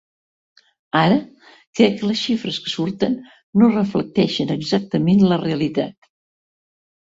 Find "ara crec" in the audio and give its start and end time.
0.99-1.93